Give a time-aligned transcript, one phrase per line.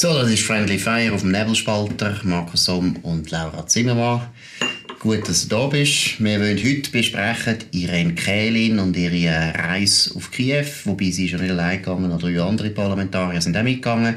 [0.00, 4.28] So, das ist Friendly Fire auf dem Nebelspalter, Markus Somm und Laura Zimmermann.
[4.98, 6.24] Gut, dass du da bist.
[6.24, 11.50] Wir wollen heute besprechen Irene Kählin und ihre Reise auf Kiew, wobei sie schon nicht
[11.50, 14.16] allein gegangen, oder drei andere Parlamentarier sind auch mitgegangen.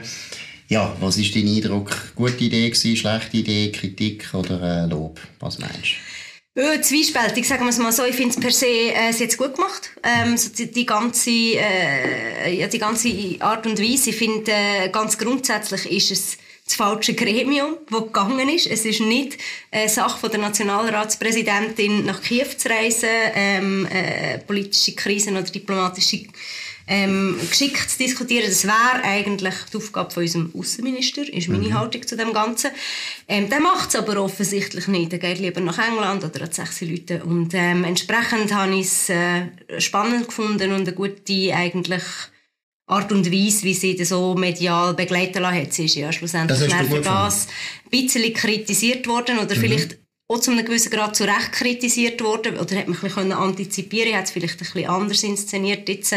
[0.69, 2.13] Ja, was ist dein Eindruck?
[2.15, 5.19] Gute Idee gewesen, schlechte Idee, Kritik oder äh, Lob?
[5.41, 6.12] Was meinst du?
[6.55, 8.05] Äh, zwiespältig, sagen wir es mal so.
[8.05, 9.89] Ich finde es per se äh, sie jetzt gut gemacht.
[10.03, 14.11] Ähm, so die, die, ganze, äh, ja, die ganze Art und Weise.
[14.11, 18.67] Ich finde, äh, ganz grundsätzlich ist es das falsche Gremium, das gegangen ist.
[18.67, 19.39] Es ist nicht
[19.71, 26.27] eine Sache von der Nationalratspräsidentin nach Kiew zu reisen, ähm, äh, politische Krisen oder diplomatische
[26.87, 28.45] ähm, geschickt zu diskutieren.
[28.47, 31.79] Das wäre eigentlich die Aufgabe von unserem Außenminister, ist meine mhm.
[31.79, 32.71] Haltung zu dem Ganzen.
[33.27, 35.11] Ähm, der macht es aber offensichtlich nicht.
[35.11, 37.23] Der geht lieber nach England oder hat sechs Leute.
[37.23, 39.47] Und ähm, entsprechend habe ich es äh,
[39.79, 42.03] spannend gefunden und eine gute eigentlich
[42.85, 45.73] Art und Weise, wie sie das so medial begleiten lassen hat.
[45.73, 47.47] Sie ist ja schlussendlich das für das
[47.85, 49.59] ein bisschen kritisiert worden oder mhm.
[49.59, 49.97] vielleicht
[50.27, 54.15] auch zu einem gewissen Grad zu Recht kritisiert worden oder hat man ein bisschen antizipieren
[54.15, 56.15] hat es vielleicht ein bisschen anders inszeniert jetzt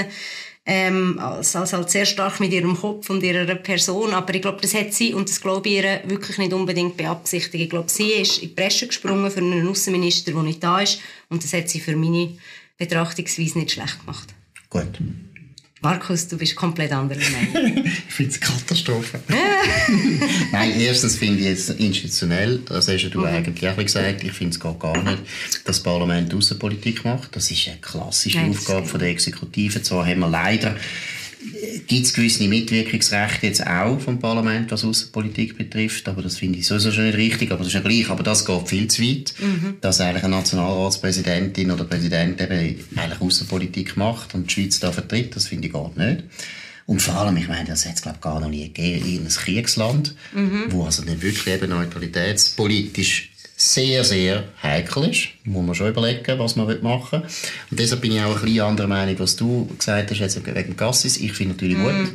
[0.67, 4.12] ähm, als, als halt sehr stark mit ihrem Kopf und ihrer Person.
[4.12, 7.64] Aber ich glaube, das hat sie, und das glaube ich ihr, wirklich nicht unbedingt beabsichtigt.
[7.64, 11.00] Ich glaube, sie ist in die Presse gesprungen für einen Außenminister, der nicht da ist.
[11.28, 12.36] Und das hat sie für meine
[12.77, 14.34] Betrachtungsweise nicht schlecht gemacht.
[14.69, 14.98] Gut.
[15.83, 17.85] Markus, du bist komplett anderer Meinung.
[17.85, 19.21] ich finde es Katastrophe.
[20.53, 23.27] Nein, erstens finde ich es institutionell, das hast du mhm.
[23.27, 27.37] eigentlich auch gesagt, ich finde es geht gar nicht, dass das Parlament Außenpolitik macht.
[27.37, 29.83] Das ist eine klassische Nein, Aufgabe von der Exekutive.
[29.83, 30.77] Zwar haben wir leider
[31.86, 36.66] gibt es gewisse Mitwirkungsrechte jetzt auch vom Parlament, was Außenpolitik betrifft, aber das finde ich
[36.66, 39.34] sowieso schon nicht richtig, aber das ist ja gleich, aber das geht viel zu weit,
[39.39, 39.77] mhm.
[39.80, 45.36] dass eigentlich eine Nationalratspräsidentin oder Präsident eben eigentlich Außenpolitik macht und die Schweiz da vertritt,
[45.36, 46.24] das finde ich gar nicht.
[46.86, 49.28] Und vor allem, ich meine, das hat es glaube gar noch nie gegeben, in einem
[49.28, 50.67] Kriegsland, mhm.
[50.70, 55.28] wo also nicht wirklich eben neutralitätspolitisch sehr, sehr heikel ist.
[55.44, 57.28] Muss man schon überlegen, was man machen will.
[57.70, 60.77] Und deshalb bin ich auch ein bisschen anderer Meinung, was du gesagt hast, jetzt wegen
[60.77, 61.17] Gassis.
[61.17, 61.83] Ich finde natürlich mm.
[61.83, 62.12] gut,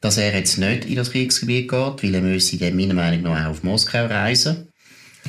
[0.00, 3.46] dass er jetzt nicht in das Kriegsgebiet geht, weil er müsse dann meiner Meinung nach
[3.46, 4.68] auch auf Moskau reisen.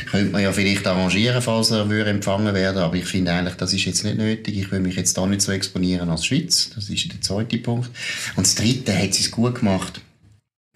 [0.10, 3.74] Könnte man ja vielleicht arrangieren, falls er würde empfangen werden, aber ich finde eigentlich, das
[3.74, 4.58] ist jetzt nicht nötig.
[4.58, 6.70] Ich will mich jetzt da nicht so exponieren als Schweiz.
[6.74, 7.90] Das ist der zweite Punkt.
[8.38, 10.00] Und das dritte hat sie es gut gemacht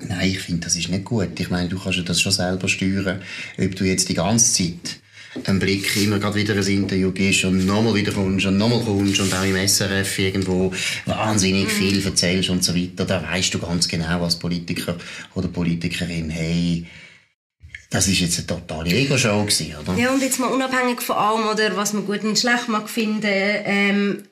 [0.07, 1.39] Nein, ich finde, das ist nicht gut.
[1.39, 3.21] Ich meine, du kannst das schon selber steuern,
[3.57, 4.99] ob du jetzt die ganze Zeit
[5.45, 9.19] einen Blick immer gerade wieder ein Interview gibst und nochmal wieder kommst und nochmal kommst
[9.19, 10.71] und auch im SRF irgendwo
[11.05, 11.69] wahnsinnig mhm.
[11.69, 13.05] viel erzählst und so weiter.
[13.05, 14.95] Da weißt du ganz genau als Politiker
[15.33, 16.85] oder Politikerin, hey,
[17.89, 19.45] das ist jetzt eine totale Ego-Show
[19.81, 19.97] oder?
[19.97, 23.21] Ja, und jetzt mal unabhängig von allem, oder was man gut und schlecht mag finden,
[23.23, 24.23] ähm,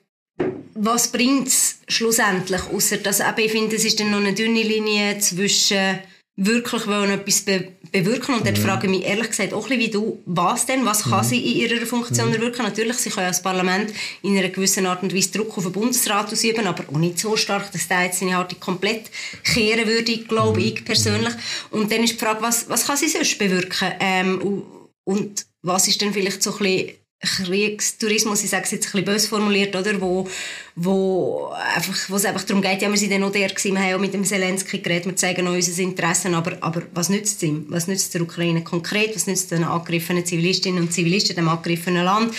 [0.74, 2.62] was bringt es schlussendlich?
[2.72, 5.98] Außer dass eben, ich finde, es ist dann noch eine dünne Linie zwischen
[6.36, 8.34] wirklich wollen etwas be bewirken.
[8.34, 8.46] Und mhm.
[8.46, 10.86] dort frage ich mich ehrlich gesagt auch ein bisschen wie du, was denn?
[10.86, 11.28] Was kann mhm.
[11.28, 12.36] sie in ihrer Funktion mhm.
[12.36, 12.62] erwirken?
[12.62, 13.92] Natürlich, sie können als Parlament
[14.22, 17.36] in einer gewissen Art und Weise Druck auf den Bundesrat ausüben, aber auch nicht so
[17.36, 19.10] stark, dass der jetzt seine Haltung komplett
[19.44, 20.66] kehren würde, glaube mhm.
[20.66, 21.34] ich persönlich.
[21.70, 23.92] Und dann ist die Frage, was, was kann sie sonst bewirken?
[24.00, 24.62] Ähm,
[25.04, 26.90] und was ist denn vielleicht so ein bisschen
[27.22, 30.28] Kriegstourismus, ich sage es jetzt ein bisschen böse formuliert, oder, wo,
[30.74, 33.82] wo, einfach, wo es einfach darum geht, ja, wir sind dann noch der gewesen, wir
[33.82, 37.36] haben auch mit dem Zelensky geredet, wir zeigen auch unser Interessen, aber, aber was nützt
[37.36, 37.66] es ihm?
[37.68, 39.14] Was nützt der Ukraine konkret?
[39.14, 42.34] Was nützt den angegriffenen Zivilistinnen und Zivilisten, dem angegriffenen Land,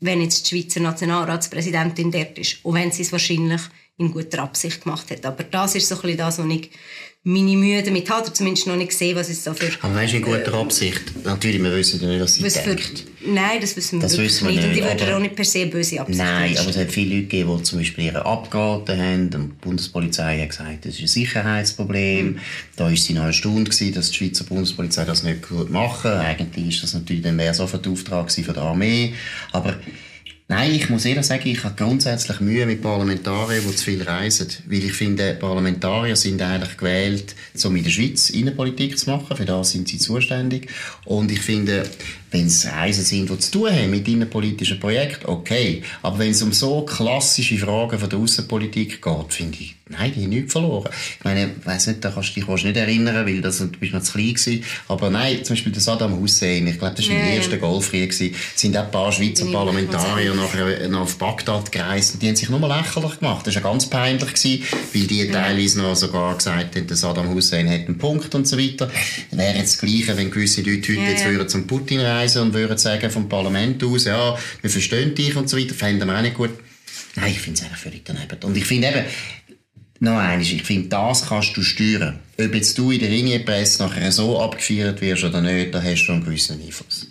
[0.00, 2.64] wenn jetzt die Schweizer Nationalratspräsidentin dort ist?
[2.64, 3.60] Und wenn sie es wahrscheinlich
[4.02, 5.24] in guter Absicht gemacht hat.
[5.24, 6.70] Aber das ist so ein bisschen das, was ich
[7.24, 9.70] meine Mühe damit habe, oder zumindest noch nicht gesehen, was es so für...
[9.82, 11.02] Aber weißt du, in guter Absicht?
[11.24, 13.04] Natürlich, wir wissen ja nicht, was sie was denkt.
[13.24, 14.64] nein, das wissen wir das wissen wir nicht.
[14.64, 17.28] Und die würden auch nicht per se böse Absicht Nein, aber es hat viele Leute
[17.28, 19.22] gegeben, die zum Beispiel ihre abgeraten haben.
[19.22, 22.26] Und die Bundespolizei hat gesagt, das ist ein Sicherheitsproblem.
[22.26, 22.38] Mhm.
[22.74, 26.74] Da war sie noch erstaunt, gewesen, dass die Schweizer Bundespolizei das nicht gut machen Eigentlich
[26.74, 29.14] ist das natürlich dann mehr so für den Auftrag von der Armee.
[29.52, 29.76] Aber
[30.54, 34.48] Nein, ich muss ehrlich sagen, ich habe grundsätzlich Mühe mit Parlamentariern, die zu viel reisen.
[34.66, 37.34] Weil ich finde, Parlamentarier sind eigentlich gewählt,
[37.64, 39.34] um in der Schweiz Innenpolitik zu machen.
[39.34, 40.68] Für das sind sie zuständig.
[41.06, 41.84] Und ich finde,
[42.32, 45.82] wenn es Reisen sind, die zu tun haben mit innenpolitischen Projekten, okay.
[46.02, 50.22] Aber wenn es um so klassische Fragen von der Außenpolitik geht, finde ich, nein, die
[50.22, 50.90] haben nichts verloren.
[51.18, 53.92] Ich meine, ich weiss nicht, da kannst du dich nicht erinnern, weil das, du bist
[53.92, 54.64] noch zu klein gewesen.
[54.88, 58.10] Aber nein, zum Beispiel der Saddam Hussein, ich glaube, das war ja, im ersten Golfkrieg
[58.10, 62.48] gewesen, sind auch ein paar Schweizer Parlamentarier nachher nach Bagdad gereist und die haben sich
[62.48, 63.46] nur lächerlich gemacht.
[63.46, 64.62] Das war ja ganz peinlich gewesen,
[64.94, 68.58] weil die teilweise noch sogar gesagt haben, der Saddam Hussein hat einen Punkt und so
[68.58, 68.90] weiter.
[69.30, 72.42] Wäre jetzt das Gleiche, wenn gewisse Leute heute ja, jetzt würden zum Putin reisen reisen
[72.42, 76.16] und würden sagen vom Parlament aus, ja, wir verstehen dich und so weiter, fänden wir
[76.16, 76.50] auch nicht gut.
[77.16, 78.38] Nein, ich finde es eigentlich völlig daneben.
[78.44, 79.04] Und ich finde eben,
[80.00, 82.18] noch eines, ich finde, das kannst du steuern.
[82.38, 86.12] Ob jetzt du in der Ringe-Presse nachher so abgefeiert wirst oder nicht, da hast du
[86.12, 87.06] einen gewissen Einfluss.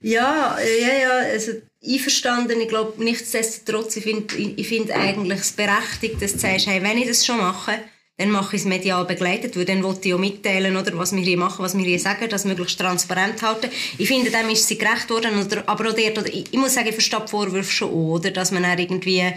[0.00, 1.52] Ja, ja, ja, also
[1.86, 2.60] einverstanden.
[2.60, 6.98] Ich glaube, nichtsdestotrotz, ich finde ich find eigentlich es berechtigt, dass du sagst, hey, wenn
[6.98, 7.78] ich das schon mache,
[8.16, 11.22] dann mache ich es medial begleitet, weil dann wollte ich auch mitteilen, oder, was wir
[11.22, 13.70] hier machen, was wir hier sagen, das möglichst transparent halten.
[13.98, 16.74] Ich finde, dem ist sie gerecht worden, oder, aber auch dort, oder, ich, ich muss
[16.74, 19.32] sagen, ich verstehe die Vorwürfe schon auch, oder, dass man dann irgendwie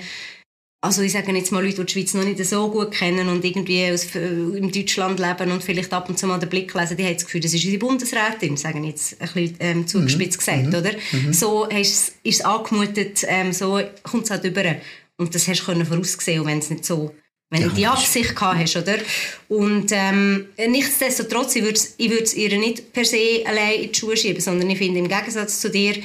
[0.79, 3.43] also ich sage jetzt mal Leute, die die Schweiz noch nicht so gut kennen und
[3.43, 6.95] irgendwie aus, äh, in Deutschland leben und vielleicht ab und zu mal den Blick lesen,
[6.95, 10.45] die haben das Gefühl, das ist unsere Bundesrätin, sagen jetzt ein bisschen ähm, zugespitzt mhm.
[10.45, 10.75] gesagt, mhm.
[10.75, 10.91] oder?
[11.11, 11.33] Mhm.
[11.33, 14.75] So ist es angemutet, ähm, so kommt es halt über.
[15.17, 17.11] Und das hast du voraussehen, wenn es nicht so
[17.49, 18.97] wenn ja, du die Absicht gehabt hast, oder?
[19.47, 24.41] Und ähm, nichtsdestotrotz, ich würde es ihr nicht per se allein in die Schuhe schieben,
[24.41, 25.95] sondern ich finde im Gegensatz zu dir,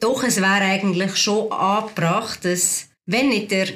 [0.00, 3.68] doch, es wäre eigentlich schon angebracht, dass, wenn nicht der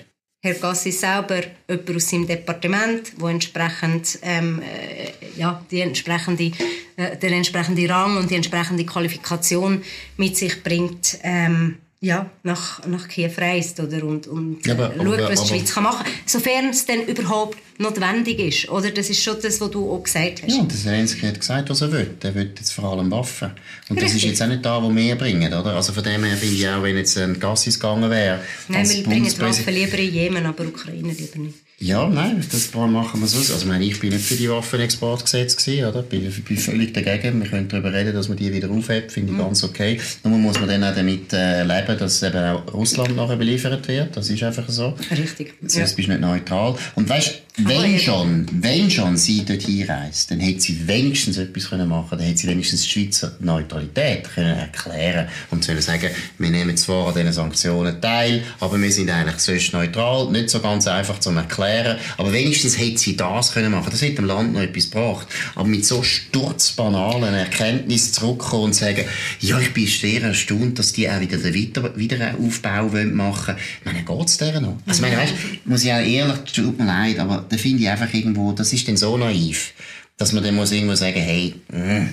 [0.42, 6.52] Herr Gassi selber jemand aus seinem Departement, wo entsprechend ähm, äh, ja, die entsprechende,
[6.96, 9.82] äh, der entsprechende Rang und die entsprechende Qualifikation
[10.16, 15.04] mit sich bringt, ähm, ja, nach, nach Kiew reist oder, und, und ja, aber, äh,
[15.04, 16.12] schaut, was die Schweiz kann machen kann.
[16.24, 18.70] Sofern es dann überhaupt notwendig ist.
[18.70, 18.90] Oder?
[18.90, 20.50] Das ist schon das, was du auch gesagt hast.
[20.50, 22.16] Ja, der Zelensky hat gesagt, was er will.
[22.22, 23.50] Er will jetzt vor allem Waffen.
[23.90, 25.52] Und das ist jetzt auch nicht da, wo wir bringen.
[25.52, 25.76] Oder?
[25.76, 28.40] Also von dem her finde ich auch, wenn jetzt ein Gassis gegangen wäre...
[28.68, 31.58] Nein, wir bringen Waffen lieber in Jemen, aber Ukraine lieber nicht.
[31.82, 33.38] Ja, nein, das machen wir so.
[33.38, 36.02] Also, ich, meine, ich bin nicht für die Waffenexportgesetze gewesen, oder?
[36.02, 37.42] Bin, bin völlig dagegen.
[37.42, 39.42] Wir können darüber reden, dass man die wieder aufhebt, finde ich mhm.
[39.42, 39.98] ganz okay.
[40.22, 44.14] Nur muss man dann auch damit äh, leben, dass eben auch Russland nachher beliefert wird.
[44.14, 44.94] Das ist einfach so.
[45.10, 45.54] Richtig.
[45.62, 45.82] Sonst ja.
[45.84, 46.76] bist du nicht neutral.
[46.96, 51.88] Und weißt, wenn schon, wenn schon sie dort hinreist, dann hätte sie wenigstens etwas können
[51.88, 52.20] machen können.
[52.20, 57.08] Dann hätte sie wenigstens die Schweizer Neutralität können erklären und können sagen, wir nehmen zwar
[57.08, 60.30] an diesen Sanktionen teil, aber wir sind eigentlich sonst neutral.
[60.30, 63.88] Nicht so ganz einfach zu erklären, aber wenigstens hätte sie das können machen.
[63.90, 65.26] Das hätte dem Land noch etwas gebracht.
[65.54, 69.04] Aber mit so sturzbanalen Erkenntnissen zurückkommen und sagen,
[69.40, 73.58] ja, ich bin sehr erstaunt, dass die auch wieder den Wieder Wiederaufbau machen wollen.
[73.80, 74.76] Ich meine, geht es deren noch?
[74.86, 75.34] Also, ich meine, weißt,
[75.64, 78.86] muss ich auch ehrlich, tut mir leid, aber da finde ich einfach irgendwo, das ist
[78.88, 79.72] dann so naiv,
[80.16, 82.08] dass man dann muss irgendwo sagen, hey, mh, mm,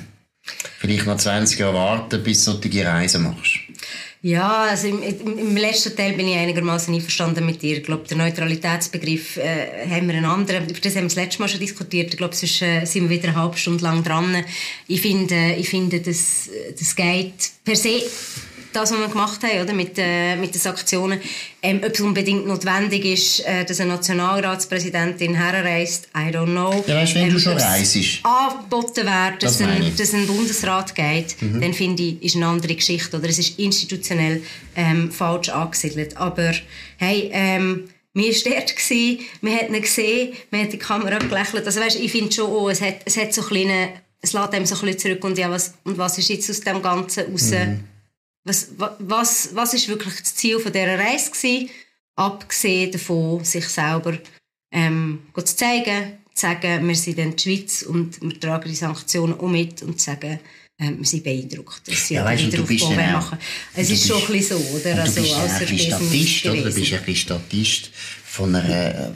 [0.80, 3.60] vielleicht noch 20 Jahre warten, bis du solche Reisen machst.
[4.24, 7.78] Ja, also im, im, letzten Teil bin ich einigermaßen einverstanden mit dir.
[7.78, 10.68] Ich glaube, der Neutralitätsbegriff äh, haben wir einen anderen.
[10.68, 12.12] Das haben wir das letzte Mal schon diskutiert.
[12.12, 14.44] Ich glaube, sonst äh, sind wir wieder eine halbe Stunde lang dran.
[14.88, 18.02] Ich finde, ich finde das, das geht per se
[18.78, 21.20] das, was wir gemacht haben, oder, mit, äh, mit den Sanktionen,
[21.62, 26.84] ähm, ob es unbedingt notwendig ist, äh, dass eine Nationalratspräsidentin herreist, I don't know.
[26.86, 27.98] Ja, weißt, wenn ähm, du schon reist.
[28.24, 31.62] angeboten wird, dass, das ein, dass ein Bundesrat geht, mhm.
[31.62, 33.18] dann finde ich, ist eine andere Geschichte.
[33.18, 34.44] Oder es ist institutionell
[34.76, 36.16] ähm, falsch angesiedelt.
[36.18, 36.54] Aber
[36.98, 38.74] hey, ähm, mir war dort,
[39.42, 41.66] man hat ihn gesehen, man hat die Kamera gelächelt.
[41.66, 43.90] Also weißt, ich finde schon, oh, es, hat, es hat so kleine,
[44.22, 46.62] es lädt einem so ein bisschen zurück und ja, was, und was ist jetzt aus
[46.62, 47.52] dem Ganzen raus?
[47.52, 47.84] Mhm
[48.48, 51.70] was, was, was ist wirklich das Ziel von dieser Reise gewesen?
[52.16, 54.18] Abgesehen davon, sich selber
[54.72, 59.40] ähm, zu zeigen, zu sagen, wir sind in der Schweiz und wir tragen die Sanktionen
[59.40, 60.40] auch mit und zu sagen,
[60.80, 63.38] ähm, wir sind beeindruckt, dass sie ja, weißt, du bist dann machen.
[63.76, 65.02] Es ist schon ein bisschen so, oder?
[65.02, 66.56] Also, du bist also, ein Statist, oder?
[66.56, 67.92] Du bist ein bisschen Statist
[68.26, 69.16] von einer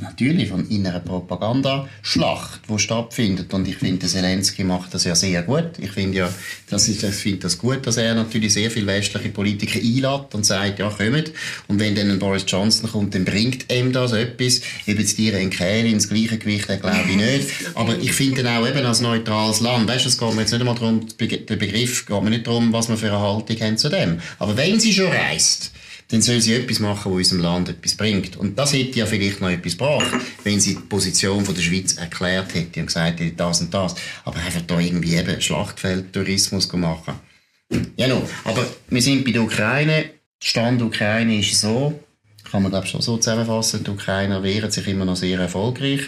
[0.00, 3.52] natürlich von einer Propagandaschlacht, die stattfindet.
[3.52, 5.78] Und ich finde, Zelensky macht das ja sehr gut.
[5.78, 6.34] Ich finde ja,
[6.68, 10.44] das ist, ich finde das gut, dass er natürlich sehr viele westliche Politiker einlädt und
[10.44, 10.90] sagt, ja,
[11.26, 11.32] kommt.
[11.68, 14.60] Und wenn dann ein Boris Johnson kommt, dann bringt ihm das etwas.
[14.88, 17.48] Ob jetzt die in Käle ins gleiche Gewicht, glaube ich nicht.
[17.74, 20.60] Aber ich finde auch eben als neutrales Land, weißt du, es geht mir jetzt nicht
[20.60, 23.88] einmal darum, der Begriff geht mir nicht darum, was wir für eine Haltung haben zu
[23.88, 24.20] dem.
[24.38, 25.72] Aber wenn sie schon reist,
[26.08, 28.36] dann soll sie etwas machen, was unserem Land etwas bringt.
[28.36, 30.12] Und das hätte ja vielleicht noch etwas gebracht,
[30.44, 33.96] wenn sie die Position von der Schweiz erklärt hätte und gesagt hätte, das und das.
[34.24, 37.14] Aber einfach da irgendwie eben Schlachtfeldtourismus machen.
[37.96, 38.22] Ja, no.
[38.44, 40.10] aber wir sind bei der Ukraine.
[40.38, 41.98] Stand der Ukraine ist so,
[42.50, 46.02] kann man glaube schon so zusammenfassen, die Ukrainer wehren sich immer noch sehr erfolgreich.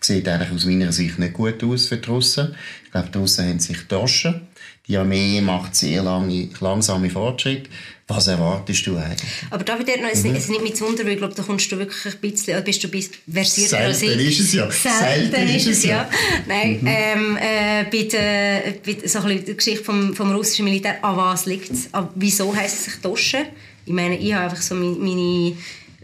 [0.00, 2.54] Sieht eigentlich aus meiner Sicht nicht gut aus für die Russen.
[2.84, 4.48] Ich glaube, die Russen haben sich gedroschen.
[4.86, 7.70] Die Armee macht sehr lange, langsame Fortschritte.
[8.06, 9.30] Was erwartest du eigentlich?
[9.50, 10.34] Aber David, noch, es, mhm.
[10.34, 12.88] es nicht mit Wunder, weil ich glaube, da kommst du wirklich ein bisschen, bist du
[13.32, 14.08] versierter als ich.
[14.10, 14.70] Selten ist es ja.
[14.70, 16.10] Selten, ist es ja.
[16.46, 16.86] Nein, mhm.
[16.86, 21.46] ähm, äh, bei, der, bei so ein der Geschichte vom, vom russischen Militär, an was
[21.46, 21.88] liegt es?
[22.14, 23.46] Wieso heisst es sich Toschen?
[23.86, 25.56] Ich meine, ich habe einfach so meine, meine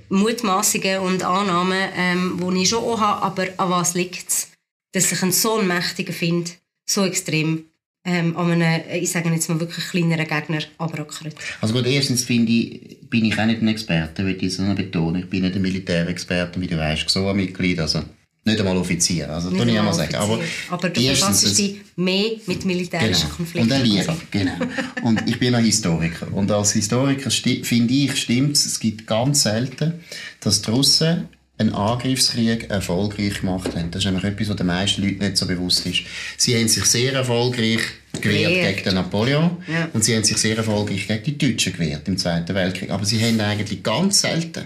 [0.08, 4.48] Mutmaßungen und Annahmen, ähm, die ich schon auch habe, aber an was liegt es,
[4.92, 6.56] dass sich ein so mächtiger Find
[6.88, 7.69] so extrem
[8.10, 11.34] ähm, an einem, ich sage jetzt mal wirklich kleineren Gegner abrackert.
[11.60, 15.22] Also gut, erstens finde ich, bin ich auch nicht ein Experte, würde ich so betonen.
[15.22, 17.78] Ich bin nicht ein Militärexperte, wie du weißt, so ein Mitglied.
[17.78, 18.02] Also
[18.44, 20.14] Nicht einmal Offizier, also nicht ich mal sagen.
[20.16, 20.40] Aber,
[20.70, 23.36] aber du befasst dich mehr mit militärischen genau.
[23.36, 23.70] Konflikten.
[23.70, 24.56] Und eine Liebe, genau.
[25.02, 26.26] Und ich bin ein Historiker.
[26.32, 30.00] Und als Historiker finde ich, stimmt es, gibt ganz selten,
[30.40, 31.28] dass die Russen
[31.60, 33.90] einen Angriffskrieg erfolgreich gemacht haben.
[33.90, 36.02] Das ist nämlich etwas, was den meisten Leuten nicht so bewusst ist.
[36.38, 37.80] Sie haben sich sehr erfolgreich
[38.20, 38.72] gewehrt Wehr.
[38.72, 39.88] gegen den Napoleon ja.
[39.92, 42.90] und sie haben sich sehr erfolgreich gegen die Deutschen gewehrt im Zweiten Weltkrieg.
[42.90, 44.64] Aber sie haben eigentlich ganz selten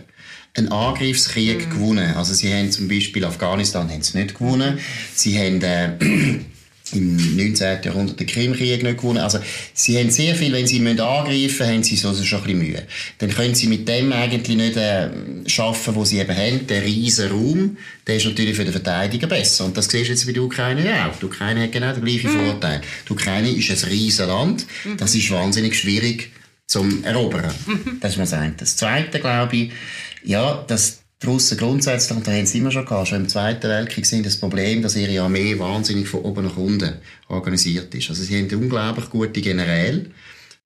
[0.57, 1.71] einen Angriffskrieg mhm.
[1.71, 2.15] gewonnen.
[2.15, 4.79] Also sie haben zum Beispiel Afghanistan haben sie nicht gewonnen.
[5.15, 5.91] Sie haben äh,
[6.93, 7.83] im 19.
[7.83, 9.19] Jahrhundert den Krimkrieg nicht gewonnen.
[9.19, 9.39] Also,
[9.73, 12.83] sie haben sehr viel, wenn sie angreifen müssen, haben sie so schon ein bisschen Mühe.
[13.19, 15.09] Dann können sie mit dem eigentlich nicht äh,
[15.47, 16.67] schaffen, was sie eben haben.
[16.67, 17.77] Der riesen Raum,
[18.07, 19.65] der ist natürlich für den Verteidiger besser.
[19.65, 21.19] Und das siehst du jetzt bei der Ukraine ja auch.
[21.19, 22.47] Die Ukraine hat genau den gleichen mhm.
[22.47, 22.83] Vorteil.
[23.09, 24.67] Die Ukraine ist ein riesen Land.
[24.85, 24.97] Mhm.
[24.99, 26.33] Das ist wahnsinnig schwierig
[26.67, 27.53] zum Erobern.
[27.67, 27.99] Mhm.
[28.01, 28.55] Das ist mal das eine.
[28.59, 29.73] Das Zweite, glaube ich,
[30.23, 34.07] ja, dass Russen grundsätzlich, und da haben sie immer schon gehabt, schon im Zweiten Weltkrieg
[34.07, 36.95] sind das Problem, dass ihre Armee wahnsinnig von oben nach unten
[37.29, 38.11] organisiert ist.
[38.11, 40.07] Also sie haben unglaublich gute Generäle,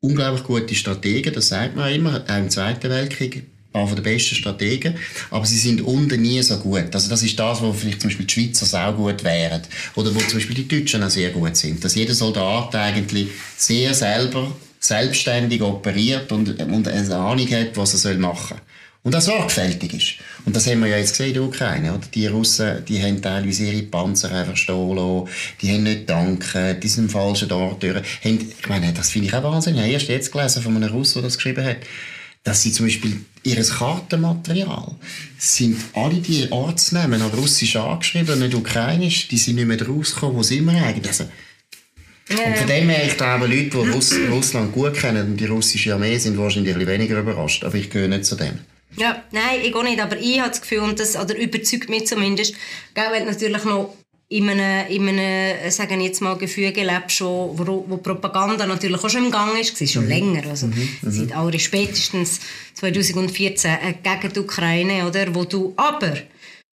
[0.00, 4.34] unglaublich gute Strategen, das sagt man immer, auch im Zweiten Weltkrieg, ein paar der besten
[4.34, 4.94] Strategen,
[5.30, 6.94] aber sie sind unten nie so gut.
[6.94, 9.62] Also das ist das, wo vielleicht zum Beispiel die Schweizer sehr gut wären
[9.94, 11.84] oder wo zum Beispiel die Deutschen auch sehr gut sind.
[11.84, 18.14] Dass jeder Soldat eigentlich sehr selber, selbstständig operiert und, und eine Ahnung hat, was er
[18.14, 18.67] machen soll
[19.02, 20.14] und auch sorgfältig ist.
[20.44, 21.94] Und das haben wir ja jetzt gesehen in der Ukraine.
[21.94, 22.06] Oder?
[22.12, 25.28] Die Russen die haben teilweise ihre Panzer einfach stehen lassen,
[25.60, 28.02] die haben nicht danken, die sind im falschen Ort durch.
[28.22, 29.80] Ich meine, das finde ich auch wahnsinnig.
[29.80, 31.78] Ich habe erst jetzt gelesen von einem Russen, der das geschrieben hat,
[32.44, 34.94] dass sie zum Beispiel ihr Kartenmaterial
[35.38, 40.42] sind alle die Ortsnamen auf Russisch angeschrieben, nicht ukrainisch, die sind nicht mehr rausgekommen, wo
[40.42, 41.08] sie immer eigentlich.
[41.08, 41.24] Also,
[42.30, 45.94] und von dem her, ich glaube, Leute, die Russ Russland gut kennen und die russische
[45.94, 47.64] Armee sind wahrscheinlich ein bisschen weniger überrascht.
[47.64, 48.58] Aber ich gehöre nicht zu dem.
[48.98, 52.06] Ja, nein, ich auch nicht, aber ich habe das Gefühl, und das, oder überzeugt mich
[52.06, 52.54] zumindest,
[52.94, 53.94] gell, wenn natürlich noch
[54.30, 59.08] in einem, in einem, sagen jetzt mal, Gefüge lebst, wo, wo, wo Propaganda natürlich auch
[59.08, 60.08] schon im Gang ist, war schon mhm.
[60.10, 60.88] länger, also mhm.
[61.00, 61.10] mhm.
[61.10, 62.40] seit auch spätestens
[62.74, 66.14] 2014 äh, gegen die Ukraine, oder, wo du aber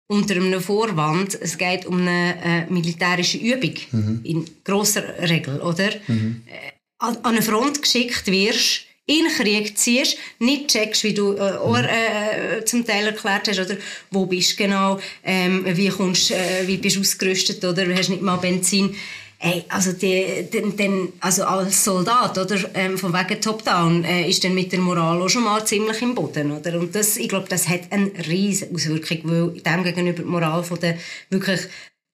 [0.07, 4.19] unter einem Vorwand, es geht um eine äh, militärische Übung, mhm.
[4.23, 6.43] in grosser Regel, oder, mhm.
[6.47, 11.57] äh, an eine Front geschickt wirst, in den Krieg ziehst, nicht checkst, wie du äh,
[11.57, 13.77] auch, äh, zum Teil erklärt hast, oder
[14.11, 18.21] wo bist du genau, ähm, wie, kommst, äh, wie bist du ausgerüstet, oder hast nicht
[18.21, 18.95] mal Benzin.
[19.37, 24.43] Ey, also, die, die, die, also als Soldat, oder, ähm, von wegen Top-Down, äh, ist
[24.43, 26.79] dann mit der Moral auch schon mal ziemlich im Boden, oder?
[26.79, 30.79] Und das, ich glaube, das hat eine riesige Auswirkung, weil dem gegenüber die Moral von
[30.79, 30.97] der
[31.29, 31.61] wirklich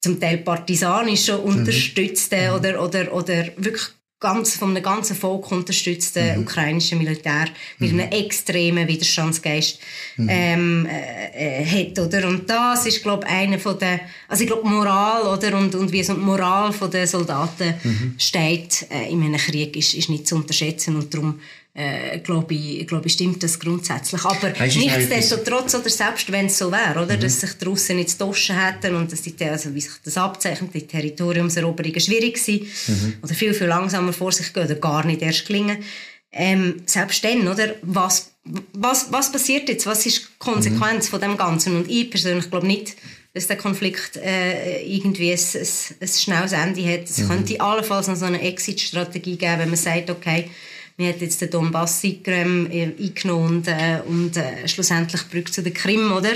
[0.02, 1.44] zum Teil partisanischen mhm.
[1.44, 2.56] Unterstützten mhm.
[2.56, 3.88] oder, oder, oder wirklich
[4.22, 6.44] ganz, von einem ganzen Volk unterstützten mhm.
[6.44, 7.46] ukrainischen Militär
[7.80, 8.02] mit mhm.
[8.02, 9.80] einem extremen Widerstandsgeist
[10.16, 10.28] mhm.
[10.30, 12.28] ähm, äh, äh, hat, oder?
[12.28, 15.58] Und das ist, glaube ich, einer von der, also ich glaube, Moral, oder?
[15.58, 18.16] Und, und wie so die Moral der Soldaten mhm.
[18.20, 21.40] steht äh, in einem Krieg, ist, ist nicht zu unterschätzen und darum
[21.74, 24.24] äh, glaube ich, glaub ich, stimmt das grundsätzlich.
[24.26, 27.22] Aber weißt, nichtsdestotrotz, oder selbst wenn es so wäre, oder, mhm.
[27.22, 30.74] dass sich die Russen nicht Taschen hätten und dass die, also wie sich das abzeichnet,
[30.74, 33.14] die Territoriumseroberungen schwierig sind mhm.
[33.24, 35.78] oder viel, viel langsamer vor sich gehen oder gar nicht erst gelingen,
[36.34, 38.32] ähm, selbst dann, oder, was,
[38.74, 39.86] was, was passiert jetzt?
[39.86, 41.10] Was ist die Konsequenz mhm.
[41.10, 41.76] von dem Ganzen?
[41.78, 42.96] Und ich persönlich glaube nicht,
[43.34, 47.10] dass der Konflikt äh, irgendwie ein, ein, ein schnelles Ende hat.
[47.10, 47.28] Es mhm.
[47.30, 50.50] könnte allenfalls noch so eine Exit-Strategie geben, wenn man sagt, okay,
[51.02, 55.74] wir haben jetzt den Donbass ähm, eingenommen und, äh, und äh, schlussendlich Brücke zu der
[55.74, 56.34] Krim, oder?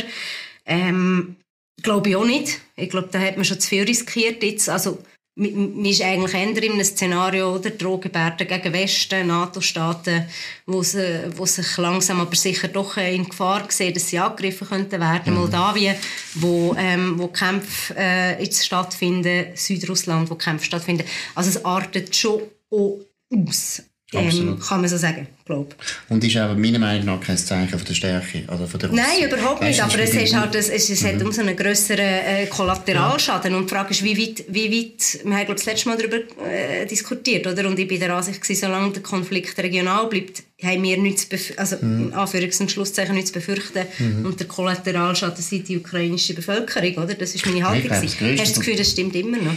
[0.66, 1.36] Ähm,
[1.82, 2.60] glaube ich auch nicht.
[2.76, 4.70] Ich glaube, da hat man schon zu viel riskiert jetzt.
[4.70, 5.00] Also,
[5.38, 10.26] man ist eigentlich eher in einem Szenario oder Drohgebärden gegen Westen, NATO-Staaten,
[10.66, 15.02] wo, sie, wo sich langsam aber sicher doch in Gefahr sehen, dass sie angegriffen könnten
[15.02, 15.34] werden.
[15.34, 15.40] Mhm.
[15.40, 15.98] Moldawien,
[16.36, 21.04] wo, ähm, wo Kämpfe äh, jetzt stattfinden, Südrussland, wo Kämpfe stattfinden.
[21.36, 23.00] Also es artet schon auch
[23.34, 23.84] aus.
[24.16, 25.76] Ähm, kann man so sagen, glaube
[26.10, 29.24] Und ist aber meiner Meinung nach kein Zeichen von der Stärke oder von der Nein,
[29.24, 31.08] überhaupt nicht, aber es, ist halt, es, es mhm.
[31.08, 35.20] hat um so einen grösseren äh, Kollateralschaden und die Frage ist, wie weit, wie weit
[35.24, 36.18] wir haben glaube das letzte Mal darüber
[36.48, 37.68] äh, diskutiert, oder?
[37.68, 41.78] Und ich bin der Ansicht gewesen, solange der Konflikt regional bleibt, haben wir nichts, also
[41.82, 42.14] mhm.
[42.14, 44.26] Anführungs- und Schlusszeichen nichts befürchten mhm.
[44.26, 47.14] und der Kollateralschaden sind die ukrainische Bevölkerung, oder?
[47.14, 47.92] Das ist meine Haltung.
[47.92, 49.54] Hast du das Gefühl, das stimmt immer noch?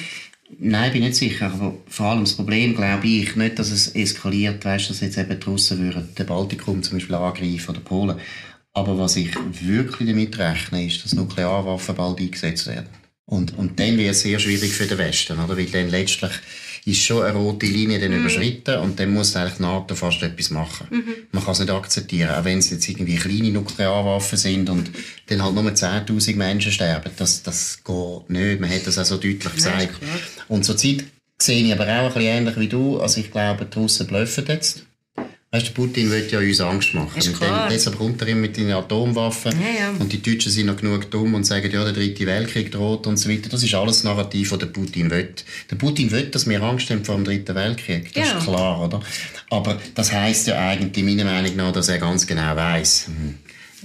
[0.58, 1.52] Nein, bin nicht sicher.
[1.52, 5.38] Aber vor allem das Problem glaube ich nicht, dass es eskaliert, weißt, dass jetzt eben
[5.38, 8.16] die Russen würden den Baltikum zum Beispiel angreifen oder Polen.
[8.72, 12.88] Aber was ich wirklich damit rechne, ist, dass Nuklearwaffen bald eingesetzt werden.
[13.24, 15.56] Und, und dann wird es sehr schwierig für den Westen, oder?
[15.56, 16.32] Weil dann letztlich
[16.90, 18.20] ist schon eine rote Linie dann mhm.
[18.20, 20.86] überschritten und dann muss eigentlich die NATO fast etwas machen.
[20.90, 21.14] Mhm.
[21.32, 24.90] Man kann es nicht akzeptieren, auch wenn es jetzt irgendwie kleine Nuklearwaffen sind und
[25.26, 27.10] dann halt nur 10'000 Menschen sterben.
[27.16, 28.60] Das, das geht nicht.
[28.60, 29.94] Man hat das auch so deutlich gesagt.
[30.00, 30.08] Ja,
[30.48, 31.04] und zur Zeit
[31.40, 32.98] sehe ich aber auch ein bisschen ähnlich wie du.
[33.00, 34.84] Also ich glaube, die Russen bluffen jetzt.
[35.58, 37.18] Weißt du, Putin will ja uns Angst machen.
[37.18, 37.68] Ist klar.
[37.68, 39.52] deshalb kommt er mit den Atomwaffen.
[39.60, 39.90] Ja, ja.
[39.98, 43.16] Und die Deutschen sind noch genug dumm und sagen, ja, der dritte Weltkrieg droht und
[43.16, 43.48] so weiter.
[43.48, 45.34] Das ist alles Narrativ, das der Putin will.
[45.68, 48.14] Der Putin will, dass wir Angst haben vor dem dritten Weltkrieg.
[48.14, 48.38] Das ja.
[48.38, 49.00] ist klar, oder?
[49.50, 53.06] Aber das heisst ja eigentlich, meiner Meinung nach, dass er ganz genau weiß.
[53.06, 53.34] Hm,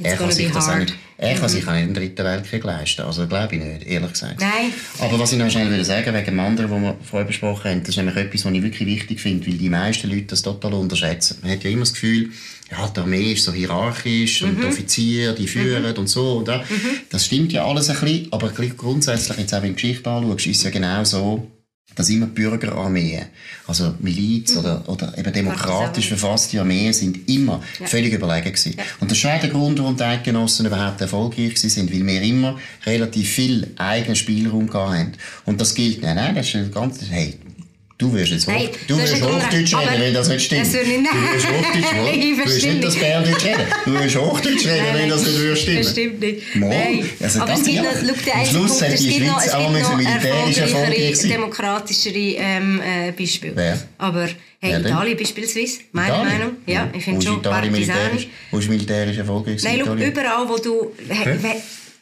[0.02, 3.04] er kann sich das auch nicht, er kann sich auch den dritten Weltkrieg leisten.
[3.04, 4.40] Also, glaube ich nicht, ehrlich gesagt.
[4.40, 4.74] Nein.
[5.00, 7.80] Aber was ich noch schnell will sagen, wegen dem anderen, was wir vorher besprochen haben,
[7.82, 10.74] das ist nämlich etwas, was ich wirklich wichtig finde, weil die meisten Leute das total
[10.74, 11.38] unterschätzen.
[11.42, 12.32] Man hat ja immer das Gefühl,
[12.72, 14.50] ja, die Armee ist so hierarchisch mhm.
[14.50, 15.98] und die Offiziere, die führen mhm.
[15.98, 16.38] und so.
[16.38, 16.62] Und mhm.
[17.10, 20.48] Das stimmt ja alles ein bisschen, aber grundsätzlich, jetzt auch wenn du die Geschichte anschaust,
[20.48, 21.48] ist es ja genau so,
[21.96, 23.26] dass immer Bürgerarmeen,
[23.68, 24.60] also Miliz mhm.
[24.60, 27.86] oder, oder eben demokratisch verfasste Armeen sind immer ja.
[27.86, 28.74] völlig überlegen gewesen.
[28.78, 28.84] Ja.
[29.00, 32.60] Und das ist auch der Grund, warum die Eidgenossen überhaupt erfolgreich sind, weil wir immer
[32.86, 35.12] relativ viel eigenen Spielraum haben.
[35.46, 37.38] Und das gilt, nein, nein, das ist ganz, hey,
[37.98, 40.62] Du wirst jetzt Hoch, du wirst Hochdeutsch reden, wenn das nicht stimmt.
[40.62, 42.38] Das nicht, du wirst Hochdeutsch reden.
[42.38, 43.66] Du wirst nicht das Berndeutsch reden.
[43.86, 45.78] Du wirst Hochdeutsch reden, wenn das nicht würde stimmen.
[45.78, 46.56] Das stimmt nicht.
[46.56, 47.10] Nein.
[47.22, 50.58] Also aber es gibt noch, schau, der Am Schluss hat die Schweiz auch noch militärisch
[50.58, 53.54] erfolgreich demokratischere ähm, äh, Beispiele.
[53.56, 53.80] Wer?
[54.00, 54.28] Aber
[54.60, 56.38] hey, ja, Italien beispielsweise, meine Italien?
[56.38, 56.56] Meinung.
[56.66, 58.26] Ja, ich finde schon Partisanen.
[58.52, 59.62] Wo ist militärisch erfolgreich?
[59.64, 60.92] Nein, überall, wo du...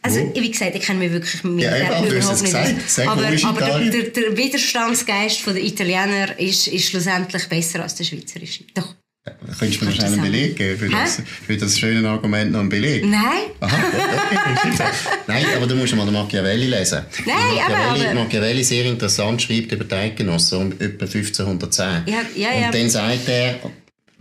[0.03, 2.99] Also, wie gesagt, ich kenne mich wirklich mit ja, der überhaupt nicht aus.
[2.99, 8.63] Aber, aber der, der, Widerstandsgeist der Italiener ist, ist schlussendlich besser als der schweizerische.
[8.73, 8.95] Doch.
[9.23, 12.61] Ja, könntest du mir noch einen Beleg geben für das, für das schöne Argument noch
[12.61, 13.05] einen Beleg?
[13.05, 13.21] Nein.
[13.59, 14.83] Aha, okay,
[15.27, 17.05] Nein, aber du musst mal den Machiavelli lesen.
[17.27, 18.23] Nein, Machiavelli, aber...
[18.23, 21.85] Machiavelli sehr interessant schreibt über die Eidgenossen um etwa 1510.
[22.07, 22.65] Ja, ja, ja.
[22.65, 23.59] Und dann sagt er,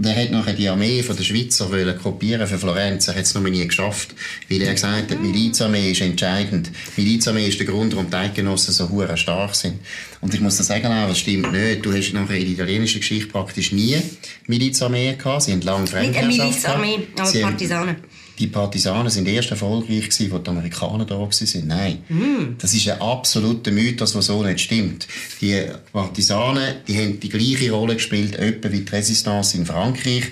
[0.03, 3.09] der hat nachher die Armee von der Schweizer wollen kopieren für Florenz.
[3.09, 4.15] Er hat es noch nie geschafft,
[4.49, 6.71] weil er gesagt hat, die Milizarmee ist entscheidend.
[6.97, 9.79] Die Milizarmee ist der Grund, warum die Eidgenossen so hure stark sind.
[10.21, 11.85] Und ich muss dir sagen, das stimmt nicht.
[11.85, 13.99] Du hast nachher in der italienischen Geschichte praktisch nie
[14.47, 15.43] Milizarmee gehabt.
[15.43, 17.97] Sie haben lange Fremdherrschaft Nicht eine Milizarmee, aber Partisanen
[18.41, 21.67] die Partisanen sind erst erfolgreich gewesen, als die Amerikaner da waren.
[21.67, 21.99] Nein.
[22.09, 22.57] Mm.
[22.59, 25.07] Das ist ein absoluter Mythos, der so nicht stimmt.
[25.43, 30.25] Die Partisanen, die haben die gleiche Rolle gespielt, etwa wie die Resistance in Frankreich.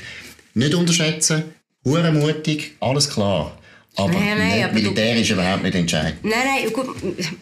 [0.55, 1.44] Nicht unterschätzen,
[1.85, 3.58] mutig, alles klar.
[3.98, 6.22] Aber, nein, nein, aber Militär du, ist überhaupt nicht entscheidend.
[6.22, 6.87] Nein, nein, gut,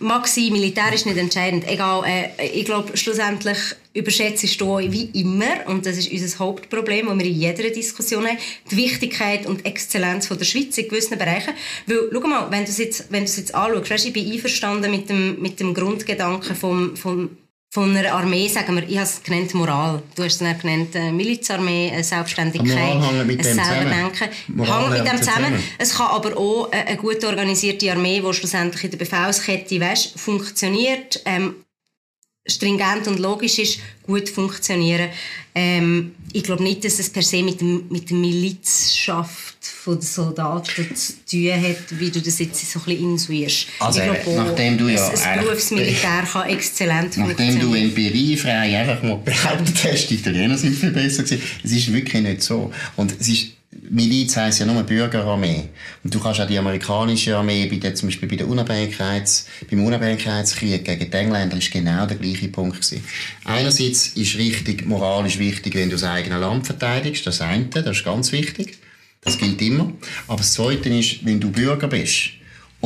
[0.01, 1.69] mag sein, Militär ist nicht entscheidend.
[1.69, 3.59] Egal, äh, ich glaube, schlussendlich
[3.93, 8.39] überschätzt du wie immer, und das ist unser Hauptproblem, das wir in jeder Diskussion haben,
[8.71, 11.53] die Wichtigkeit und Exzellenz von der Schweiz in gewissen Bereichen.
[11.87, 15.11] Weil, schau mal, wenn du es jetzt, wenn jetzt anschaust, weißt, ich bin einverstanden mit
[15.11, 17.37] dem, mit dem Grundgedanken vom, vom
[17.77, 20.03] von einer Armee, sagen wir, ich habe es genannt Moral.
[20.15, 24.15] Du hast es genannt äh, Milizarmee, eine Selbstständigkeit, ein selber denken.
[24.49, 25.63] Hängt mit dem zusammen.
[25.77, 30.19] Es kann aber auch eine, eine gut organisierte Armee, die schlussendlich in der Befehlskette weißt,
[30.19, 31.57] funktioniert, ähm,
[32.47, 35.11] stringent und logisch ist, gut funktionieren.
[35.55, 39.46] Ähm, ich glaube nicht, dass es per se mit, mit der Milizschaft
[39.87, 43.69] von den Soldaten zu tun hat, wie du das jetzt so ein bisschen insuierst.
[43.79, 49.85] Also, glaube, nachdem du ja ein Berufsmilitär kann exzellent Nachdem du empiriefrei einfach mal behauptet
[49.85, 52.73] hast, die Italiener sind viel besser gewesen, es ist wirklich nicht so.
[52.97, 53.53] Und es ist
[53.89, 55.69] Miliz heisst ja nur Bürgerarmee.
[56.03, 59.85] Und du kannst auch die amerikanische Armee, bei der, zum Beispiel bei der Unabhängigkeits, beim
[59.85, 63.05] Unabhängigkeitskrieg gegen die Engländer, ist genau der gleiche Punkt gewesen.
[63.45, 68.05] Einerseits ist richtig, moralisch wichtig, wenn du das eigene Land verteidigst, das eine, das ist
[68.05, 68.79] ganz wichtig.
[69.27, 69.93] Das gilt immer.
[70.29, 72.31] Aber das Zweite ist, wenn du Bürger bist,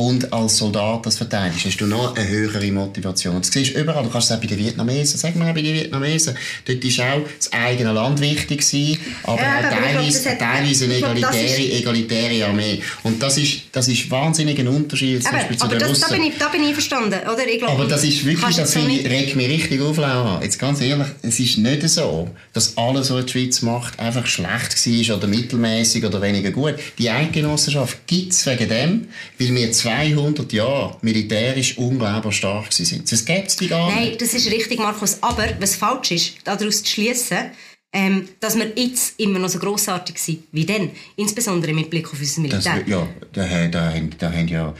[0.01, 3.37] und als Soldat das verteidigst, hast du noch eine höhere Motivation.
[3.37, 4.03] Das siehst du überall.
[4.03, 5.19] Du kannst es auch bei den Vietnamesen.
[5.19, 6.35] Sag mal bei den Vietnamesen.
[6.65, 10.95] Dort war auch das eigene Land wichtig gewesen, aber ja, auch teilweise, glaub, teilweise eine
[10.95, 12.81] egalitäre, egalitäre Armee.
[13.03, 16.07] Und das ist, das ist wahnsinnig ein Unterschied zum Beispiel zu aber den das, Da
[16.07, 17.19] bin ich, da bin ich verstanden.
[17.31, 17.47] Oder?
[17.47, 20.41] Ich glaub, aber das ist wirklich, das finde ich, regt mich richtig auf, Laura.
[20.41, 25.11] Jetzt ganz ehrlich, es ist nicht so, dass alles, was die Schweiz macht, einfach schlecht
[25.11, 26.73] war oder mittelmäßig oder weniger gut.
[26.97, 33.11] Die Eidgenossenschaft gibt es wegen dem, weil wir 200 Jahre militärisch unglaublich stark sind.
[33.11, 33.95] Das gibt es die gar nicht.
[33.95, 35.17] Nein, das ist richtig, Markus.
[35.21, 37.51] Aber was falsch ist, daraus zu schließen,
[37.93, 40.91] ähm, dass wir jetzt immer noch so grossartig sind wie dann.
[41.17, 42.79] Insbesondere mit Blick auf unser Militär.
[42.79, 44.73] Das, ja, da, da, da, da haben ja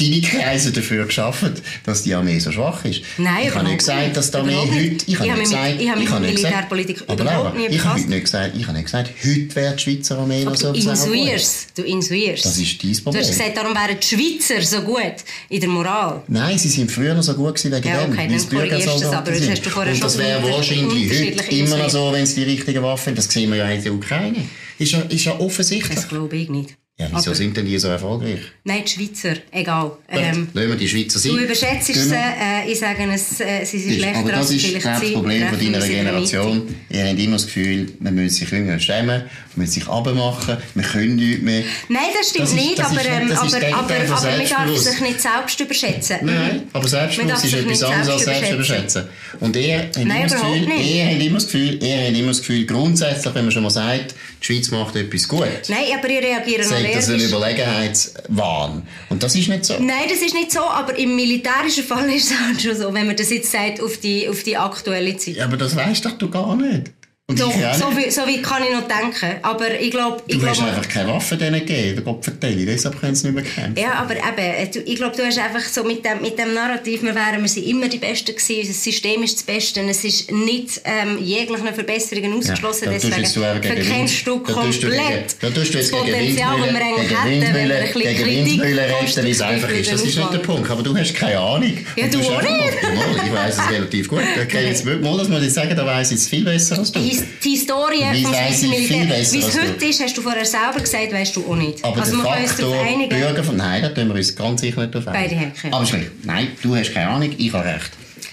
[0.00, 1.54] deine Kreise dafür geschaffen,
[1.84, 3.02] dass die Armee so schwach ist.
[3.16, 5.04] Nein, ich habe nicht gesagt, dass die Armee heute...
[5.06, 5.80] Ich habe nicht gesagt...
[5.80, 9.54] Ich habe mit Militärpolitik überhaupt nicht Ich habe nicht gesagt, ich habe nicht gesagt, heute
[9.54, 12.44] wäre die Schweizer Armee noch so du insuierst, du insuierst.
[12.44, 13.12] Das ist dein Problem.
[13.12, 15.16] Du hast gesagt, darum wären die Schweizer so gut
[15.48, 16.22] in der Moral.
[16.26, 19.30] Nein, sie sind früher noch so gut gewesen wegen ja, okay, dem, du das, aber
[19.30, 22.82] das hast du Und das wäre wahrscheinlich heute immer noch so, wenn es die richtigen
[22.82, 23.14] Waffen...
[23.14, 24.48] Das sehen wir ja in der Ukraine.
[24.78, 25.94] Ist ja, ist ja offensichtlich.
[25.94, 26.76] Das glaube ich nicht.
[26.96, 28.38] Ja, wieso aber, sind denn die so erfolgreich?
[28.62, 29.96] Nein, die Schweizer, egal.
[30.08, 31.32] Ähm, Lassen wir die Schweizer sein.
[31.32, 35.12] Du überschätzt sie, äh, ich sage es, äh, sie sind schlechter aber das ist das
[35.12, 36.74] Problem von deiner Generation.
[36.88, 39.24] Ihr habt immer das Gefühl, man muss sich irgendwie schämen,
[39.56, 41.64] muss sich abmachen, man können nichts mehr.
[41.88, 44.76] Nein, das stimmt das ist, nicht, das aber, ähm, aber, aber, aber, aber man darf
[44.76, 46.16] sich nicht selbst überschätzen.
[46.22, 49.04] Nein, aber Selbstbewusst ist etwas anderes als selbst überschätzen.
[49.40, 52.38] Und ihr habt immer, das Gefühl, ihr habt immer das Gefühl, ihr habt immer das
[52.38, 55.48] Gefühl, grundsätzlich, wenn man schon mal sagt, die Schweiz macht etwas gut.
[55.68, 56.94] Nein, aber ihr reagiert allergisch.
[56.94, 58.82] Das ist ein Überlegenheitswahn.
[59.08, 59.74] Und das ist nicht so.
[59.78, 63.06] Nein, das ist nicht so, aber im militärischen Fall ist es halt schon so, wenn
[63.06, 65.36] man das jetzt sagt auf die, auf die aktuelle Zeit.
[65.36, 66.92] Ja, aber das weißt doch du gar nicht.
[67.26, 69.38] Doch, so wie, so wie kann ich noch denken.
[69.40, 70.22] Aber ich glaube...
[70.28, 73.34] Du glaub, hast einfach keine Waffe denen gegeben, der Gott vertelle, deshalb können sie nicht
[73.34, 73.82] mehr kämpfen.
[73.82, 77.14] Ja, aber eben, ich glaube, du hast einfach so mit dem, mit dem Narrativ, wir
[77.14, 80.82] wären wir sind immer die Besten gewesen, das System ist das Beste, es ist nicht
[80.84, 86.60] ähm, jegliche Verbesserungen ausgeschlossen, ja, deswegen verkennst du komplett da tust du jetzt das Potenzial,
[86.60, 89.92] das wir eigentlich hätten, wenn wir ein bisschen Kritik reden, wie es einfach ist.
[89.92, 91.72] Das ist nicht der Punkt, aber du hast keine Ahnung.
[91.96, 93.24] Ja, du auch nicht.
[93.24, 94.20] Ich weiss es relativ gut.
[94.42, 97.13] Okay, jetzt mal, das muss ich sagen, da weiss ich es viel besser als du
[97.42, 99.08] die Historie Wie vom Schweizer Militär.
[99.32, 101.84] Wie es heute ist, hast du vorher selber gesagt, weißt du auch nicht.
[101.84, 103.08] Aber also, darauf einigen.
[103.08, 105.12] Bürger von, nein, da tun wir uns ganz sicher nicht darauf.
[105.12, 106.10] Beide haben Aber schlimm.
[106.22, 107.90] Nein, du hast keine Ahnung, ich habe recht.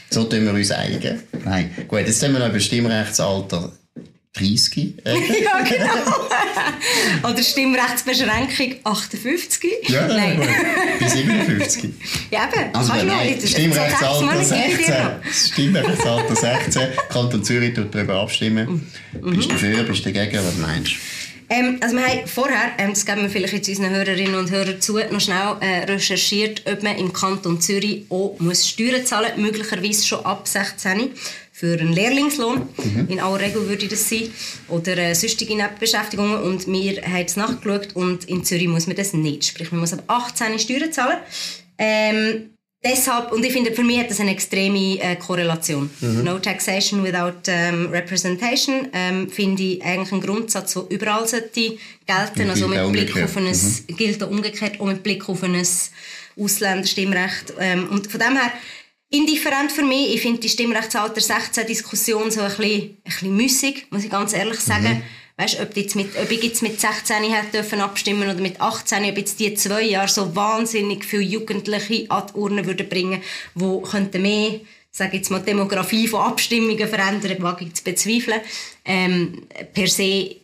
[0.09, 1.21] So tun wir uns einigen.
[1.45, 1.71] Nein.
[1.87, 3.71] Gut, jetzt sind wir noch über Stimmrechtsalter
[4.33, 4.95] 30.
[5.05, 7.29] ja, genau.
[7.29, 9.89] Oder Stimmrechtsbeschränkung 58.
[9.89, 10.37] Ja, nein.
[10.37, 10.47] Gut.
[10.99, 11.93] Bis 57.
[12.31, 12.73] ja, eben.
[12.73, 14.95] Also, nein, Stimmrechtsalter 16.
[15.51, 16.81] Stimmrechtsalter 16.
[17.09, 18.89] Kanton Zürich tut darüber abstimmen.
[19.21, 19.35] Mhm.
[19.35, 20.95] Bist du dafür, bist du dagegen, was meinst du?
[21.51, 24.79] Ähm, also wir haben vorher, ähm, das geben wir vielleicht jetzt unseren Hörerinnen und Hörern
[24.79, 29.51] zu, noch schnell äh, recherchiert, ob man im Kanton Zürich auch muss Steuern zahlen muss,
[29.51, 31.09] möglicherweise schon ab 16
[31.62, 32.67] für einen Lehrlingslohn.
[32.84, 33.08] Mhm.
[33.08, 34.32] In aller Regel würde das sein.
[34.67, 36.41] Oder äh, sonstige Nebenbeschäftigungen.
[36.41, 39.45] Und wir haben es nachgeschaut und in Zürich muss man das nicht.
[39.45, 41.19] Sprich, man muss ab 18 Steuern zahlen.
[41.78, 42.50] Ähm,
[42.84, 45.88] deshalb, und ich finde, für mich hat das eine extreme äh, Korrelation.
[46.00, 46.24] Mhm.
[46.24, 52.50] No taxation without ähm, representation ähm, finde ich eigentlich ein Grundsatz, der überall sollte gelten.
[52.50, 53.95] Also mit Blick auf ein, mhm.
[53.97, 55.62] gilt umgekehrt auch mit Blick auf ein
[56.39, 57.54] Ausländerstimmrecht.
[57.60, 58.52] Ähm, und von dem her,
[59.12, 60.15] indifferent für mich.
[60.15, 64.34] Ich finde die Stimmrechtsalter 16 Diskussion so ein bisschen, ein bisschen müßig, muss ich ganz
[64.34, 64.95] ehrlich sagen.
[64.95, 65.04] Mhm.
[65.38, 69.06] Weißt, ob, jetzt mit, ob ich jetzt mit 16 hätte dürfen abstimmen oder mit 18,
[69.06, 73.21] ob jetzt die zwei Jahre so wahnsinnig viele Jugendliche an die Urne würden bringen,
[73.54, 74.60] wo könnten mehr
[74.91, 78.41] sage jetzt mal, Demografie von Abstimmungen verändern, wage ich zu bezweifeln.
[78.86, 80.36] Ähm, per se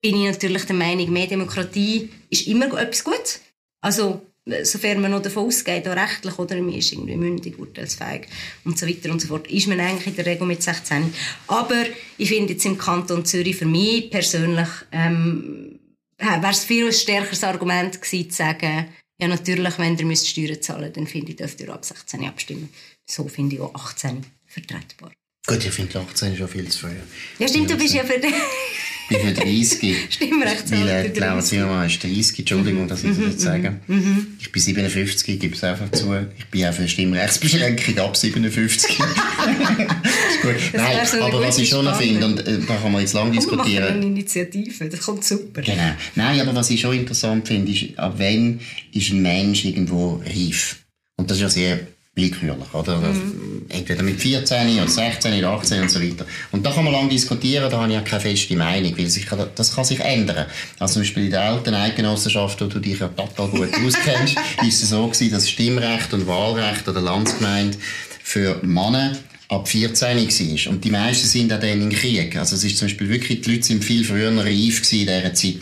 [0.00, 3.40] bin ich natürlich der Meinung, mehr Demokratie ist immer etwas Gutes.
[3.80, 4.22] Also,
[4.62, 8.26] sofern man noch davon ausgeht, auch rechtlich, oder man ist irgendwie mündig, urteilsfähig
[8.64, 11.12] und so weiter und so fort, ist man eigentlich in der Regel mit 16.
[11.46, 11.84] Aber
[12.18, 15.78] ich finde jetzt im Kanton Zürich für mich persönlich ähm,
[16.18, 18.88] wäre es viel ein stärkeres Argument gewesen, zu sagen,
[19.20, 22.68] ja natürlich, wenn ihr müsst Steuern zahlen dann finde ich, dürft ihr ab 16 abstimmen.
[23.06, 25.12] So finde ich auch 18 vertretbar.
[25.46, 26.96] Gut, ich finde 18 schon viel zu früh.
[27.38, 28.20] Ja stimmt, du bist ja für
[29.12, 29.96] bin für 30.
[30.10, 30.86] Stimmrechtsalter.
[30.86, 33.80] Weil Laura Zimmermann ist 30, Entschuldigung, dass ich das jetzt sage.
[33.86, 33.96] Mhm.
[33.96, 34.26] mhm.
[34.40, 36.14] Ich bin 57, ich gebe es einfach zu.
[36.38, 38.90] Ich bin auch für Stimmrechtsbeschränkung ab 57.
[38.98, 40.54] ist gut.
[40.74, 43.66] Nein, aber was ich schon noch finde, und äh, da kann man jetzt lange diskutieren.
[43.68, 45.62] Wir eine Initiative, das kommt super.
[45.62, 45.92] Genau.
[46.14, 48.60] Nein, aber was ich schon interessant finde, ist, ab wann
[48.92, 50.76] ist ein Mensch irgendwo reif?
[51.16, 51.80] Und das ist ja sehr
[52.14, 52.98] willkürlich, oder?
[52.98, 53.64] Mhm.
[53.70, 56.26] Entweder mit 14 oder 16 oder 18 und so weiter.
[56.50, 59.26] Und da kann man lange diskutieren, da habe ich ja keine feste Meinung, weil sich,
[59.54, 60.46] das kann sich ändern.
[60.78, 64.82] Also zum Beispiel in der alten Eidgenossenschaft, wo du dich ja total gut auskennst, ist
[64.82, 67.78] es so gewesen, dass Stimmrecht und Wahlrecht oder Landsgemeinde
[68.22, 69.16] für Männer
[69.48, 70.72] ab 14 war.
[70.72, 72.36] Und die meisten sind auch dann im Krieg.
[72.36, 75.56] Also es ist zum Beispiel wirklich, die Leute sind viel früher reif in dieser Zeit.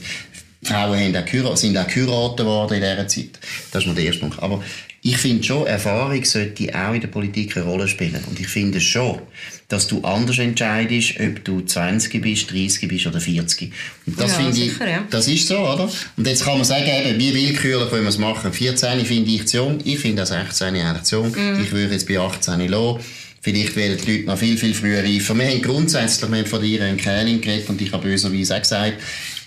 [0.63, 3.39] Frauen haben auch sind auch geheiratet worden in dieser Zeit.
[3.73, 4.43] Das ist mal der erste Punkt.
[4.43, 4.63] Aber
[5.03, 8.23] ich finde schon, Erfahrung sollte auch in der Politik eine Rolle spielen.
[8.29, 9.21] Und ich finde schon,
[9.69, 13.73] dass du anders entscheidest, ob du 20 bist, 30 bist oder 40.
[14.07, 15.07] Und das ja, finde ich, ja.
[15.09, 15.91] das ist so, oder?
[16.17, 18.53] Und jetzt kann man sagen, eben, wie willkürlich wollen wir es machen.
[18.53, 21.31] 14 finde ich zu jung, ich finde auch 16 eigentlich zu jung.
[21.31, 21.63] Mm.
[21.63, 23.01] Ich würde jetzt bei 18 lassen.
[23.41, 25.35] Vielleicht werden die Leute noch viel, viel früher reifer.
[25.39, 28.61] Wir haben grundsätzlich, wir haben von dir in Kerning geredet und ich habe böserweise auch
[28.61, 28.99] gesagt,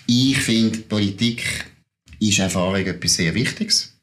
[0.08, 1.44] ich finde, Politik
[2.18, 3.93] ist Erfahrung etwas sehr Wichtiges.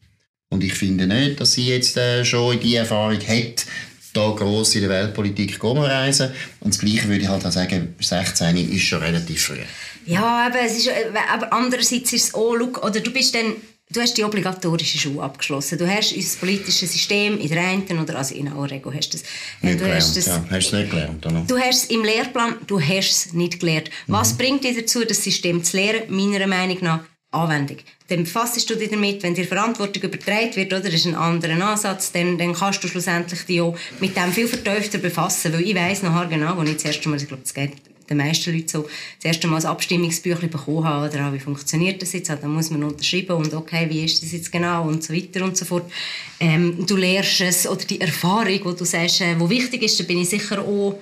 [0.51, 3.65] Und ich finde nicht, dass sie jetzt äh, schon die Erfahrung hat,
[4.13, 6.31] da gross in der Weltpolitik reisen.
[6.59, 9.59] Und das Gleiche würde ich halt auch sagen, 16 ist schon relativ früh.
[10.05, 13.55] Ja, aber, es ist, äh, aber andererseits ist es auch, look, oder du bist dann
[13.93, 15.77] Du hast die obligatorische Schule abgeschlossen.
[15.77, 19.23] Du hast unser politisches System in der einen oder also in Regel hast du es.
[19.61, 20.45] Nicht du gelernt, hast es, ja.
[20.49, 21.43] Hast es nicht gelernt, oder?
[21.45, 23.89] Du hast es im Lehrplan, du hast es nicht gelernt.
[24.07, 24.13] Mhm.
[24.13, 26.03] Was bringt dich dazu, das System zu lernen?
[26.07, 26.99] Meiner Meinung nach
[27.31, 27.77] Anwendung.
[28.09, 31.65] Dann befasst du dich damit, wenn dir Verantwortung übertragen wird, oder, das ist ein anderer
[31.65, 35.75] Ansatz, dann, dann kannst du schlussendlich dich auch mit dem viel vertiefter befassen, weil ich
[35.75, 37.71] weiss nachher genau, wo ich das erste Mal, ich glaube, das geht
[38.09, 42.11] den meisten Leuten so, das erste Mal ein Abstimmungsbüchlein bekommen habe, oder wie funktioniert das
[42.11, 44.83] jetzt, also, dann muss man unterschreiben und okay, wie ist das jetzt genau?
[44.83, 45.89] Und so weiter und so fort.
[46.41, 50.03] Ähm, du lernst es, oder die Erfahrung, wo du sagst, äh, wo wichtig ist, da
[50.03, 50.99] bin ich sicher auch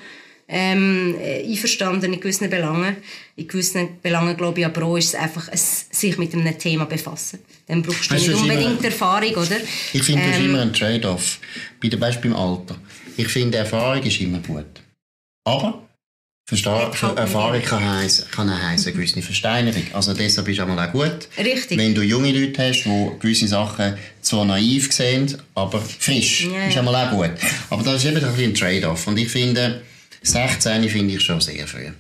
[0.50, 1.16] ähm,
[1.48, 2.98] einverstanden in gewissen Belangen.
[3.36, 6.86] In gewissen Belangen, glaube ich, aber auch ist es einfach ein, sich mit einem Thema
[6.86, 7.40] befassen.
[7.68, 9.58] Dann brauchst du weißt, nicht unbedingt immer, Erfahrung, oder?
[9.94, 11.40] Ich finde, das ist immer ein Trade-off.
[11.80, 12.76] Bei Beispiel im Alter.
[13.16, 14.66] Ich finde, Erfahrung ist immer gut.
[15.44, 15.84] Aber
[16.50, 19.84] Versta Erfahrung kann heissen, kann heissen, gewisse Versteinerung.
[19.94, 21.78] Also deshalb ist es auch gut, Richtig.
[21.78, 26.48] wenn du junge Leute hast, die gewisse Sachen zwar naiv sehen, aber frisch.
[26.52, 26.68] Ja.
[26.68, 27.32] Ist einmal auch gut.
[27.70, 29.06] Aber das ist eben ein, ein Trade-off.
[29.06, 29.84] Und ich finde,
[30.24, 31.92] 16 finde ich schon sehr früh.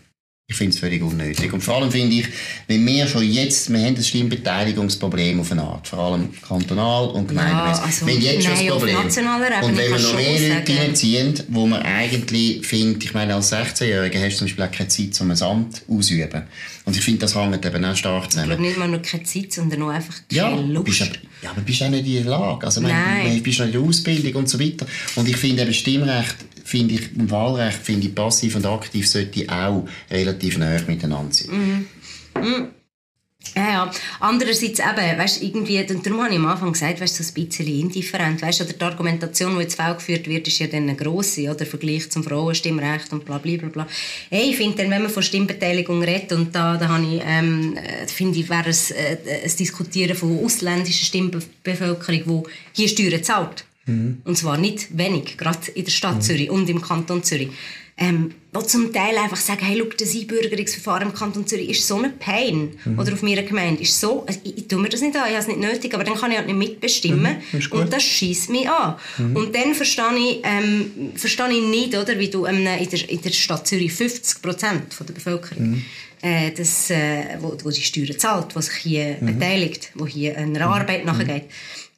[0.51, 1.53] Ich finde es völlig unnötig.
[1.53, 2.27] Und vor allem finde ich,
[2.67, 7.27] wenn wir schon jetzt, wir haben ein Stimmbeteiligungsproblem auf eine Art, vor allem kantonal und
[7.27, 7.77] gemeindemäßig.
[7.77, 8.97] Ja, also, wir haben jetzt schon das Problem.
[8.97, 14.25] Und wenn wir noch mehr Leute reinziehen, wo man eigentlich findet, ich meine, als 16-Jähriger
[14.25, 16.41] hast du zum Beispiel auch keine Zeit, um ein Amt auszuüben.
[16.85, 18.49] Und ich finde, das hängt eben auch stark zusammen.
[18.49, 20.85] Ich glaube nicht mal nur keine Zeit, sondern auch einfach keine ja, Lust.
[20.85, 21.11] Bist aber,
[21.43, 22.65] ja, aber bist auch nicht in der Lage.
[22.65, 23.35] Also, Nein.
[23.35, 24.87] du bist noch in der Ausbildung und so weiter.
[25.15, 26.35] Und ich finde eben Stimmrecht
[26.69, 31.49] finde ich, im Wahlrecht finde ich, passiv und aktiv sollte auch relativ näher miteinander sein.
[31.51, 31.87] Mhm.
[32.41, 32.67] Mhm.
[33.55, 33.91] Ja, ja.
[34.19, 37.67] Andererseits eben, weißt, irgendwie, und darum habe ich am Anfang gesagt, weißt, so ein bisschen
[37.67, 41.65] indifferent, weißt, oder die Argumentation, die jetzt geführt wird, ist ja dann eine grosse, oder,
[41.65, 43.87] Vergleich zum Frauenstimmrecht und bla, bla, bla, bla.
[44.29, 47.77] Hey, ich finde dann, wenn man von Stimmbeteiligung redet, und da, da habe ich, ähm,
[47.77, 53.65] äh, finde ich, wäre es äh, ein Diskutieren von ausländischer Stimmbevölkerung, die hier Steuern zahlt.
[53.89, 54.21] Mhm.
[54.23, 56.21] Und zwar nicht wenig, gerade in der Stadt mhm.
[56.21, 57.49] Zürich und im Kanton Zürich.
[58.01, 61.97] Ähm, die zum Teil einfach sagen, hey, schau, das Einbürgerungsverfahren im Kanton Zürich ist so
[61.97, 62.71] eine Pain.
[62.85, 62.97] Mhm.
[62.97, 65.33] Oder auf meiner Gemeinde ist so, also ich, ich tue mir das nicht an, ich
[65.35, 67.37] habe es nicht nötig, aber dann kann ich halt nicht mitbestimmen.
[67.51, 67.71] Mhm.
[67.71, 68.95] Und das schießt mich an.
[69.17, 69.35] Mhm.
[69.35, 73.21] Und dann verstehe ich, ähm, verstehe ich nicht, oder, wie du ähm, in, der, in
[73.21, 75.85] der Stadt Zürich 50 Prozent der Bevölkerung mhm.
[76.21, 79.25] äh, das, äh, wo, wo die Steuern zahlt, die sich hier mhm.
[79.25, 81.43] beteiligt, wo hier einer Arbeit nachgeht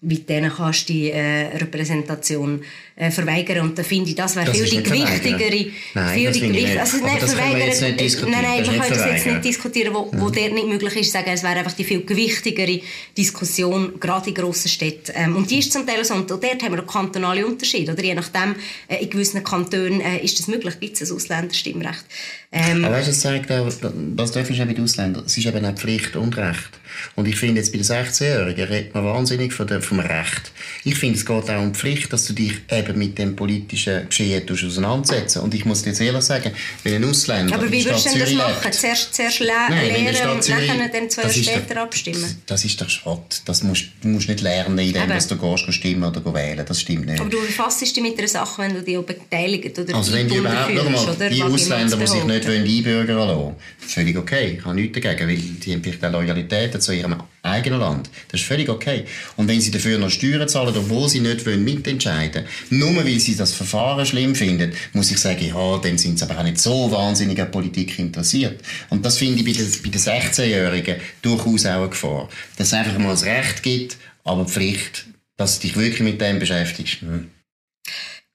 [0.01, 2.63] wie denen kannst du die äh, Repräsentation
[3.01, 3.61] äh, verweigern.
[3.61, 5.71] Und da finde ich, das wäre viel die gewichtigere...
[5.95, 9.43] Nein, viel die gewicht, also nicht verweigern, nicht nein, nein, wir können das jetzt nicht
[9.43, 10.33] diskutieren, wo, wo mhm.
[10.33, 12.79] dort nicht möglich ist, sagen, es wäre einfach die viel gewichtigere
[13.17, 15.13] Diskussion, gerade in grossen Städten.
[15.15, 18.03] Ähm, und die ist zum Teil so, und dort haben wir auch kantonale Unterschiede, oder?
[18.03, 18.55] Je nachdem,
[18.87, 22.05] äh, in gewissen Kantonen äh, ist das möglich, gibt es ein Ausländerstimmrecht.
[22.51, 25.23] Ähm, Aber weißt du, das zeigt auch, was darf ich mit Ausländern?
[25.25, 26.69] Es ist eben auch Pflicht und Recht.
[27.15, 30.51] Und ich finde jetzt bei den 16-Jährigen redet man wahnsinnig von der, vom Recht.
[30.83, 34.07] Ich finde, es geht auch um die Pflicht, dass du dich eben mit dem politischen
[34.07, 36.51] Geschehen auseinandersetzen Und ich muss dir jetzt ehrlich sagen,
[36.83, 38.71] wenn ein Ausländer Aber wie würdest du das machen?
[38.71, 42.41] Zuerst, zuerst le Nein, lernen und nachher dann zwei Jahre später doch, abstimmen?
[42.45, 43.41] Das ist doch Schrott.
[43.45, 46.65] Das musst, du musst nicht lernen, indem dass du gehst, stimmen oder wählen.
[46.65, 47.19] Das stimmt nicht.
[47.19, 50.27] Aber du befassest dich mit einer Sache, wenn du dich auch beteiligt oder Also wenn
[50.27, 53.55] die überhaupt, fühlst, mal, die Ausländer, die sich nicht einbürgern lassen
[53.91, 54.57] völlig okay.
[54.57, 58.09] Ich habe nichts dagegen, weil die haben vielleicht auch Loyalität zu ihrem eigenen Land.
[58.29, 59.05] Das ist völlig okay.
[59.35, 63.35] Und wenn sie dafür noch Steuern zahlen, obwohl sie nicht wollen mitentscheiden nur weil sie
[63.35, 66.91] das Verfahren schlimm finden, muss ich sagen, ja, dann sind sie aber auch nicht so
[66.91, 68.61] wahnsinnig an Politik interessiert.
[68.89, 72.29] Und das finde ich bei den, bei den 16-Jährigen durchaus auch eine Gefahr.
[72.57, 75.05] Dass es einfach mal das Recht gibt, aber die Pflicht,
[75.37, 77.01] dass du dich wirklich mit dem beschäftigst.
[77.01, 77.29] Hm.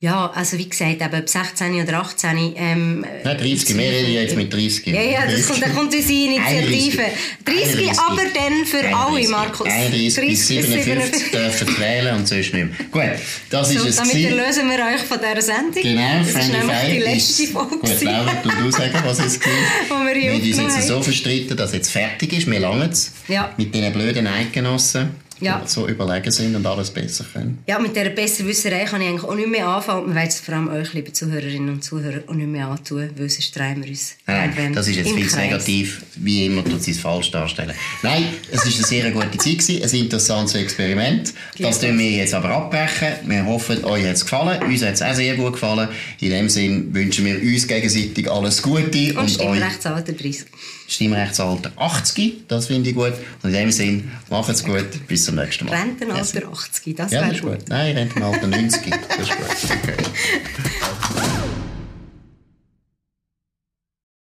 [0.07, 2.55] Ja, also wie gesagt, eben ab 16 oder 18.
[2.55, 4.87] Ähm, Nein, 30, wir reden jetzt mit 30.
[4.87, 7.03] Ja, ja, das kommt, da kommt unsere Initiative.
[7.45, 9.67] 30, 30, aber dann für 31, alle, Markus.
[9.67, 12.69] 31 bis 57 dürfen wählen und sonst nicht mehr.
[12.93, 13.97] Gut, das so, ist es.
[13.97, 15.83] Damit erlösen wir euch von dieser Sendung.
[15.83, 17.79] Genau, das ist nämlich die letzte Folge.
[17.79, 19.57] Gut, Laura, du, du sagen, was es gibt.
[19.89, 22.49] wir wir haben uns jetzt so verstritten, dass es jetzt fertig ist.
[22.49, 23.11] Wir langen es.
[23.27, 23.53] Ja.
[23.57, 25.63] Mit diesen blöden Eidgenossen ja.
[25.67, 27.59] so überlegen sind und alles besser können.
[27.67, 30.07] Ja, mit dieser Besserwisserei kann ich eigentlich auch nicht mehr anfangen.
[30.07, 33.57] Man weiß vor allem euch, liebe Zuhörerinnen und Zuhörer, auch nicht mehr antun, weil sonst
[33.57, 37.31] drehen wir uns ja, Das ist jetzt viel negativ, wie immer tut sie es falsch
[37.31, 37.75] darstellen.
[38.03, 41.35] Nein, es war eine sehr gute Zeit, gewesen, ein interessantes Experiment.
[41.59, 43.15] Das tun wir jetzt aber abbrechen.
[43.27, 44.63] Wir hoffen, euch hat es gefallen.
[44.63, 45.89] Uns hat es auch sehr gut gefallen.
[46.21, 49.11] In dem Sinne wünschen wir uns gegenseitig alles Gute.
[49.11, 50.47] Und, und Stimmrechtsalter 30.
[50.89, 53.13] Stimmrechtsalter 80, das finde ich gut.
[53.43, 55.07] Und in dem Sinne, macht's gut.
[55.09, 55.77] Bis zum nächsten Mal.
[55.77, 56.45] Rentenalter Merci.
[56.45, 57.59] 80, das ja, wäre gut.
[57.59, 57.69] gut.
[57.69, 58.91] Nein, Rentenalter 90.
[58.91, 59.79] Das ist gut.
[59.83, 59.97] Okay.